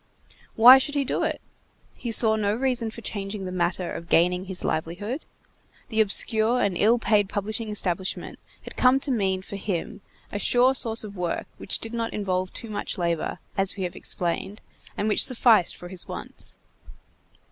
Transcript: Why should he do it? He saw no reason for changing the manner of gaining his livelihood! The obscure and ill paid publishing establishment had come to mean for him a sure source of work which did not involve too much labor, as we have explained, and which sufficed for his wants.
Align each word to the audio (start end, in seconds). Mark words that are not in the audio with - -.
Why 0.55 0.79
should 0.79 0.95
he 0.95 1.05
do 1.05 1.21
it? 1.21 1.41
He 1.95 2.11
saw 2.11 2.35
no 2.35 2.55
reason 2.55 2.89
for 2.89 3.01
changing 3.01 3.45
the 3.45 3.51
manner 3.51 3.91
of 3.91 4.09
gaining 4.09 4.45
his 4.45 4.63
livelihood! 4.65 5.25
The 5.89 6.01
obscure 6.01 6.59
and 6.59 6.75
ill 6.75 6.97
paid 6.97 7.29
publishing 7.29 7.69
establishment 7.69 8.39
had 8.63 8.75
come 8.75 8.99
to 9.01 9.11
mean 9.11 9.43
for 9.43 9.57
him 9.57 10.01
a 10.31 10.39
sure 10.39 10.73
source 10.73 11.03
of 11.03 11.15
work 11.15 11.45
which 11.59 11.77
did 11.77 11.93
not 11.93 12.13
involve 12.13 12.51
too 12.51 12.71
much 12.71 12.97
labor, 12.97 13.37
as 13.55 13.75
we 13.75 13.83
have 13.83 13.95
explained, 13.95 14.59
and 14.97 15.07
which 15.07 15.23
sufficed 15.23 15.75
for 15.75 15.87
his 15.87 16.07
wants. 16.07 16.57